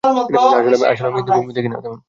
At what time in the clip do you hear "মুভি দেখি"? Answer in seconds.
1.37-1.69